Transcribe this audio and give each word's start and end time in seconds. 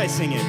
guys 0.00 0.14
sing 0.14 0.32
it. 0.32 0.46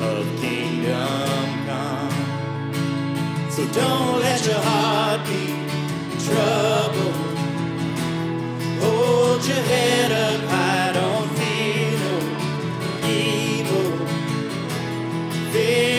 of 0.00 0.24
kingdom 0.40 1.66
come. 1.66 3.50
So 3.50 3.66
don't 3.68 4.20
let 4.20 4.46
your 4.46 4.67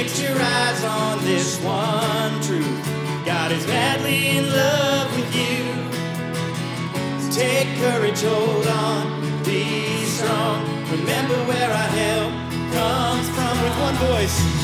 Fix 0.10 0.22
your 0.24 0.42
eyes 0.42 0.84
on 0.84 1.24
this 1.24 1.60
one 1.62 2.42
truth. 2.42 2.66
God 3.28 3.52
is 3.52 3.68
madly 3.68 4.38
in 4.38 4.50
love 4.50 5.16
with 5.16 5.36
you. 5.36 5.60
So 7.22 7.40
take 7.40 7.68
courage, 7.78 8.20
hold 8.24 8.66
on, 8.66 9.44
be 9.44 10.04
strong. 10.06 10.66
Remember 10.90 11.36
where 11.46 11.70
our 11.70 11.90
help 12.02 12.34
comes 12.74 13.30
from 13.30 13.62
with 13.62 13.80
one 13.82 13.96
voice. 14.10 14.59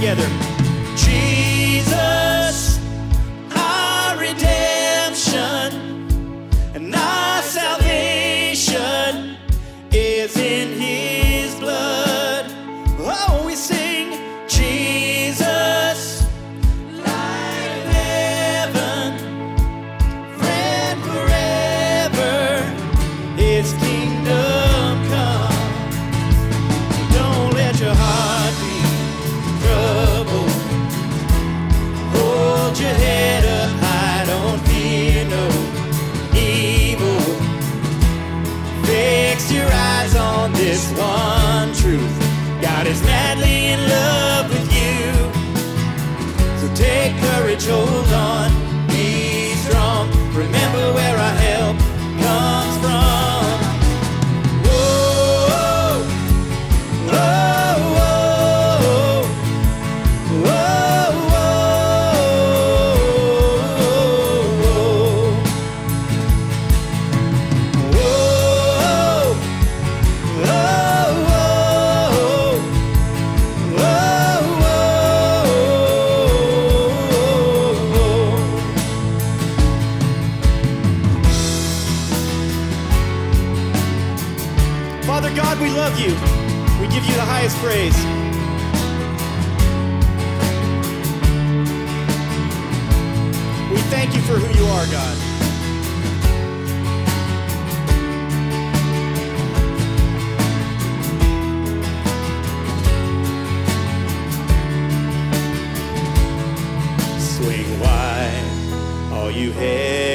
Together. 0.00 0.28
Jesus, 0.96 2.80
our 3.54 4.16
redemption 4.16 5.68
and 6.74 6.94
our 6.94 7.42
salvation 7.42 9.36
is 9.92 10.36
in 10.38 10.80
his 10.80 11.09
this 40.80 40.98
one 40.98 41.72
truth. 41.74 42.62
God 42.62 42.86
is 42.86 43.02
madly 43.02 43.68
in 43.68 43.80
love 43.88 44.48
with 44.48 44.68
you. 44.72 45.12
So 46.58 46.74
take 46.74 47.16
courage, 47.20 47.66
hold 47.66 48.12
on, 48.12 48.50
Father 85.30 85.42
God, 85.42 85.60
we 85.60 85.70
love 85.70 86.00
you. 86.00 86.12
We 86.80 86.88
give 86.92 87.04
you 87.04 87.14
the 87.14 87.24
highest 87.24 87.56
praise. 87.58 87.94
We 93.70 93.80
thank 93.90 94.14
you 94.14 94.22
for 94.22 94.34
who 94.34 94.48
you 94.58 94.66
are, 94.66 94.86
God. 94.86 95.16
Swing 107.20 107.80
wide, 107.80 109.12
all 109.12 109.30
you 109.30 109.52
heavens. 109.52 110.09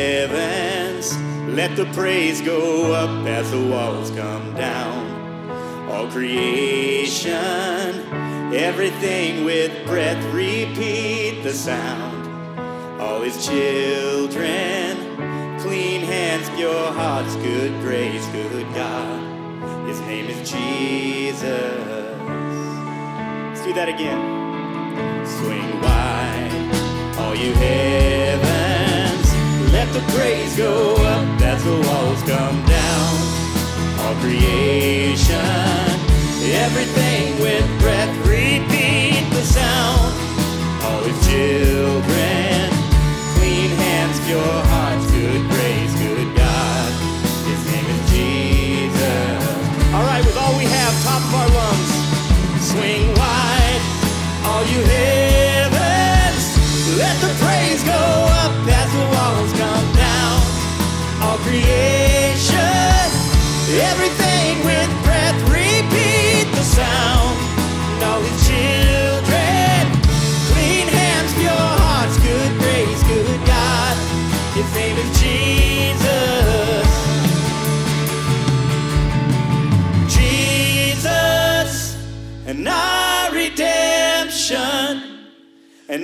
Let 1.55 1.77
the 1.77 1.85
praise 1.93 2.41
go 2.41 2.91
up 2.91 3.25
as 3.25 3.49
the 3.51 3.65
walls 3.65 4.11
come 4.11 4.53
down. 4.55 5.89
All 5.89 6.05
creation, 6.11 7.33
everything 8.53 9.45
with 9.45 9.71
breath, 9.87 10.21
repeat 10.33 11.43
the 11.43 11.53
sound. 11.53 12.59
All 12.99 13.21
his 13.21 13.47
children, 13.47 15.15
clean 15.61 16.01
hands, 16.01 16.49
pure 16.57 16.91
hearts, 16.91 17.37
good 17.37 17.71
grace, 17.79 18.27
good 18.33 18.67
God. 18.73 19.87
His 19.87 20.01
name 20.01 20.25
is 20.25 20.51
Jesus. 20.51 21.41
Let's 23.47 23.63
do 23.63 23.73
that 23.75 23.87
again. 23.87 25.25
Swing 25.25 25.81
wide, 25.81 27.17
all 27.17 27.33
you 27.33 27.53
heavens. 27.53 28.04
The 29.95 30.01
praise 30.11 30.57
go 30.57 30.95
up 30.95 31.41
as 31.41 31.63
the 31.63 31.71
walls 31.71 32.21
come 32.23 32.59
down. 32.65 33.15
All 34.01 34.15
creation, 34.15 35.39
everything 36.67 37.14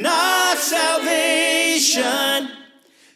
and 0.02 0.08
our 0.08 0.56
salvation 0.56 2.50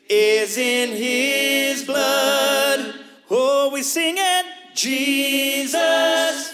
is 0.07 0.55
in 0.55 0.91
his 0.91 1.83
blood. 1.83 2.93
Oh, 3.31 3.71
we 3.73 3.81
sing 3.81 4.17
it. 4.19 4.45
Jesus, 4.75 6.53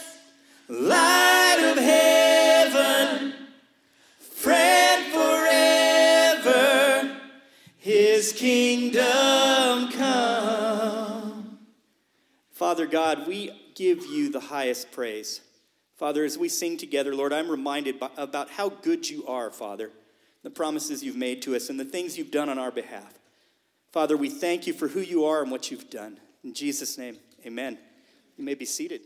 light 0.69 1.71
of 1.71 1.77
heaven, 1.77 3.33
friend 4.19 5.11
forever, 5.11 7.17
his 7.77 8.31
kingdom 8.31 9.91
come. 9.91 11.57
Father 12.51 12.85
God, 12.85 13.27
we 13.27 13.51
give 13.75 14.05
you 14.05 14.31
the 14.31 14.39
highest 14.39 14.93
praise 14.93 15.41
Father, 16.01 16.25
as 16.25 16.35
we 16.35 16.49
sing 16.49 16.77
together, 16.77 17.13
Lord, 17.13 17.31
I'm 17.31 17.47
reminded 17.47 17.99
by, 17.99 18.09
about 18.17 18.49
how 18.49 18.69
good 18.69 19.07
you 19.07 19.23
are, 19.27 19.51
Father, 19.51 19.91
the 20.43 20.49
promises 20.49 21.03
you've 21.03 21.15
made 21.15 21.41
to 21.43 21.55
us 21.55 21.69
and 21.69 21.79
the 21.79 21.85
things 21.85 22.17
you've 22.17 22.31
done 22.31 22.49
on 22.49 22.57
our 22.57 22.71
behalf. 22.71 23.13
Father, 23.91 24.15
we 24.15 24.29
thank 24.29 24.65
you 24.67 24.73
for 24.73 24.87
who 24.87 25.01
you 25.01 25.25
are 25.25 25.41
and 25.41 25.51
what 25.51 25.69
you've 25.69 25.89
done. 25.89 26.19
In 26.43 26.53
Jesus' 26.53 26.97
name, 26.97 27.17
amen. 27.45 27.77
You 28.37 28.43
may 28.43 28.55
be 28.55 28.65
seated. 28.65 29.01